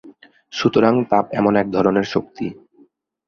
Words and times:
সুতরাং 0.53 0.93
তাপ 1.09 1.25
এমন 1.31 1.53
এক 1.55 1.67
ধরনের 1.71 2.05
শক্তি। 2.13 2.47